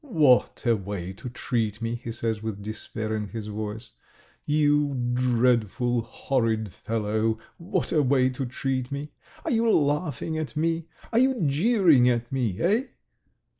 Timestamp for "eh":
12.61-12.83